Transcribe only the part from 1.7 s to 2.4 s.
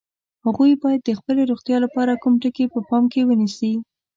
لپاره کوم